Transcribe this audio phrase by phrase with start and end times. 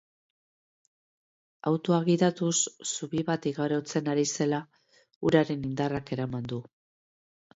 [1.71, 2.53] Autoa gidatuz
[2.93, 4.61] zubi bat igarotzen ari zela,
[5.31, 6.61] uraren indarrak eraman du.